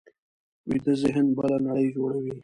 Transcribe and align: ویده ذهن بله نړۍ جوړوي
ویده 0.67 0.93
ذهن 1.01 1.25
بله 1.37 1.57
نړۍ 1.65 1.87
جوړوي 1.95 2.33